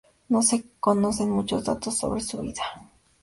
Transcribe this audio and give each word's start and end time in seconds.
No 0.29 0.41
se 0.41 0.63
conocen 0.79 1.29
muchos 1.29 1.63
datos 1.63 1.95
sobre 1.95 2.21
su 2.21 2.39
vida. 2.39 2.63